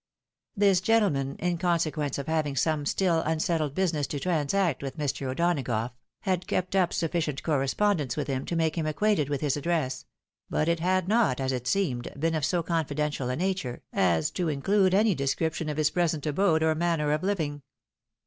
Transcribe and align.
This 0.57 0.81
gentleman, 0.81 1.35
in 1.35 1.59
consequence 1.59 2.17
of 2.17 2.25
having 2.25 2.55
some 2.55 2.87
still 2.87 3.21
unset 3.23 3.59
tled 3.61 3.75
business 3.75 4.07
to 4.07 4.19
transact 4.19 4.81
with 4.81 4.97
Mr. 4.97 5.27
O'Donagough, 5.27 5.91
had 6.21 6.47
kept 6.47 6.75
up 6.75 6.91
sufficient 6.91 7.43
cbrrespondence 7.43 8.17
with 8.17 8.25
him, 8.25 8.43
to 8.45 8.55
make 8.55 8.75
him 8.75 8.87
acquainted 8.87 9.29
with 9.29 9.41
his 9.41 9.55
address; 9.55 10.07
but 10.49 10.67
it 10.67 10.79
had 10.79 11.07
not, 11.07 11.39
as 11.39 11.51
it 11.51 11.67
seemed, 11.67 12.11
been 12.19 12.33
of 12.33 12.45
so 12.45 12.63
confi 12.63 12.95
dential 12.97 13.31
a 13.31 13.35
nature, 13.35 13.83
as 13.93 14.31
to 14.31 14.49
include 14.49 14.95
any 14.95 15.13
description 15.13 15.69
of 15.69 15.77
his 15.77 15.91
present 15.91 16.25
abode, 16.25 16.63
or 16.63 16.73
manner 16.73 17.11
of 17.11 17.21
hving. 17.21 17.61